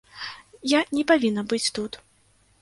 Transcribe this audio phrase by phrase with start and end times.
[0.71, 2.01] Я не павінна быць тут.